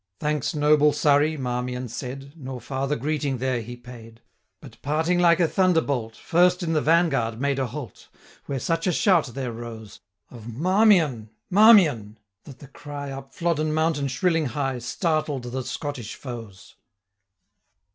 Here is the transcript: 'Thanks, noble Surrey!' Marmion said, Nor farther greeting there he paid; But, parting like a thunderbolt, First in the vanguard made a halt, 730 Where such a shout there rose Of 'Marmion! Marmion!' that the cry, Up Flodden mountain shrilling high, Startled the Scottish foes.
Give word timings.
'Thanks, 0.19 0.55
noble 0.55 0.91
Surrey!' 0.91 1.37
Marmion 1.37 1.87
said, 1.87 2.33
Nor 2.35 2.59
farther 2.59 2.95
greeting 2.95 3.37
there 3.37 3.61
he 3.61 3.77
paid; 3.77 4.19
But, 4.59 4.81
parting 4.81 5.19
like 5.19 5.39
a 5.39 5.47
thunderbolt, 5.47 6.15
First 6.15 6.63
in 6.63 6.73
the 6.73 6.81
vanguard 6.81 7.39
made 7.39 7.59
a 7.59 7.67
halt, 7.67 8.09
730 8.11 8.39
Where 8.47 8.59
such 8.59 8.87
a 8.87 8.91
shout 8.93 9.25
there 9.35 9.51
rose 9.51 9.99
Of 10.31 10.47
'Marmion! 10.47 11.29
Marmion!' 11.51 12.17
that 12.45 12.57
the 12.57 12.67
cry, 12.69 13.11
Up 13.11 13.31
Flodden 13.31 13.75
mountain 13.75 14.07
shrilling 14.07 14.47
high, 14.47 14.79
Startled 14.79 15.43
the 15.43 15.61
Scottish 15.63 16.15
foes. 16.15 16.77